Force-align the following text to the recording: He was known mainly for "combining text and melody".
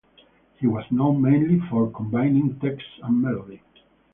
He 0.57 0.65
was 0.65 0.83
known 0.89 1.21
mainly 1.21 1.59
for 1.69 1.91
"combining 1.91 2.59
text 2.59 2.87
and 3.03 3.21
melody". 3.21 3.61